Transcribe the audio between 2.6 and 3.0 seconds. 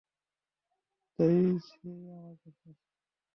আসে।